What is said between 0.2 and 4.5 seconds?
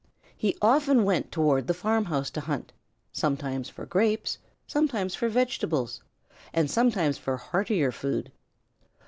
He often went toward the farmhouse to hunt, sometimes for grapes,